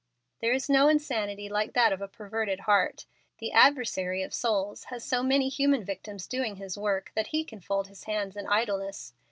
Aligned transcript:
There 0.39 0.51
is 0.51 0.67
no 0.67 0.87
insanity 0.89 1.47
like 1.47 1.73
that 1.73 1.93
of 1.93 2.01
a 2.01 2.07
perverted 2.07 2.61
heart. 2.61 3.05
The 3.37 3.51
adversary 3.51 4.23
of 4.23 4.33
souls 4.33 4.85
has 4.85 5.03
so 5.05 5.21
many 5.21 5.47
human 5.47 5.85
victims 5.85 6.25
doing 6.25 6.55
his 6.55 6.75
work 6.75 7.11
that 7.13 7.27
he 7.27 7.43
can 7.43 7.59
fold 7.59 7.87
his 7.87 8.05
hands 8.05 8.35
in 8.35 8.47
idleness. 8.47 9.13